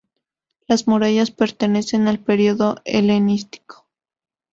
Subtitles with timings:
[0.65, 3.85] Las murallas pertenecen al periodo helenístico.